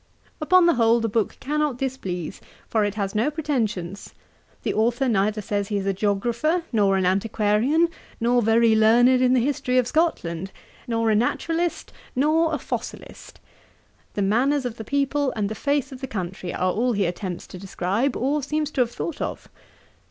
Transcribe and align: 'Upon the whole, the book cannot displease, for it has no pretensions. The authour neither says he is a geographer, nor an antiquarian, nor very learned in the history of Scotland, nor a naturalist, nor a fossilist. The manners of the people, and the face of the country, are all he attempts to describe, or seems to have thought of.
'Upon 0.41 0.65
the 0.65 0.73
whole, 0.73 0.99
the 0.99 1.07
book 1.07 1.37
cannot 1.39 1.77
displease, 1.77 2.41
for 2.67 2.83
it 2.83 2.95
has 2.95 3.13
no 3.13 3.29
pretensions. 3.29 4.15
The 4.63 4.73
authour 4.73 5.07
neither 5.07 5.41
says 5.43 5.67
he 5.67 5.77
is 5.77 5.85
a 5.85 5.93
geographer, 5.93 6.63
nor 6.73 6.97
an 6.97 7.05
antiquarian, 7.05 7.87
nor 8.19 8.41
very 8.41 8.75
learned 8.75 9.09
in 9.21 9.35
the 9.35 9.39
history 9.39 9.77
of 9.77 9.85
Scotland, 9.85 10.51
nor 10.87 11.11
a 11.11 11.15
naturalist, 11.15 11.93
nor 12.15 12.51
a 12.51 12.57
fossilist. 12.57 13.39
The 14.15 14.23
manners 14.23 14.65
of 14.65 14.77
the 14.77 14.83
people, 14.83 15.33
and 15.35 15.49
the 15.49 15.53
face 15.53 15.91
of 15.91 16.01
the 16.01 16.07
country, 16.07 16.51
are 16.51 16.71
all 16.73 16.93
he 16.93 17.05
attempts 17.05 17.45
to 17.45 17.59
describe, 17.59 18.17
or 18.17 18.41
seems 18.41 18.71
to 18.71 18.81
have 18.81 18.89
thought 18.89 19.21
of. 19.21 19.49